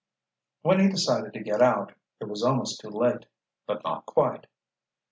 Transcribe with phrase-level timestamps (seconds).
[0.63, 4.47] When he decided to get out, it was almost too late—but not quite.